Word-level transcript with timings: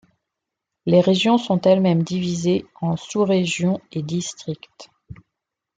Les 0.87 0.99
régions 0.99 1.37
sont 1.37 1.61
elles-mêmes 1.61 2.01
divisées 2.01 2.65
en 2.81 2.97
sous-régions 2.97 3.79
et 3.91 4.01
districts. 4.01 4.89